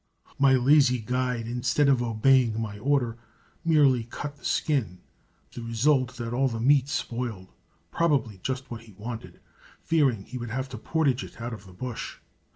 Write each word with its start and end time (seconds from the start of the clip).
My 0.39 0.53
lazy 0.55 0.97
guide, 0.97 1.45
instead 1.45 1.87
of 1.87 2.01
obeying 2.01 2.59
my 2.59 2.79
order, 2.79 3.19
merely 3.63 4.05
cut 4.05 4.35
the 4.35 4.43
skin, 4.43 4.97
with 5.43 5.51
the 5.51 5.61
result 5.61 6.15
that 6.17 6.33
all 6.33 6.47
the 6.47 6.59
meat 6.59 6.89
spoiled 6.89 7.49
probably 7.91 8.39
just 8.41 8.71
what 8.71 8.81
he 8.81 8.93
wanted, 8.93 9.39
fearing 9.83 10.23
he 10.23 10.39
would 10.39 10.49
have 10.49 10.69
to 10.69 10.79
portage 10.79 11.23
it 11.23 11.39
out 11.39 11.53
of 11.53 11.67
the 11.67 11.71
bush. 11.73 12.17